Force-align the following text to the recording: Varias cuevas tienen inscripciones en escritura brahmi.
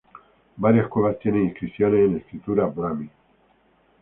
Varias 0.57 0.87
cuevas 0.87 1.19
tienen 1.19 1.43
inscripciones 1.43 2.09
en 2.09 2.17
escritura 2.17 2.65
brahmi. 2.65 3.07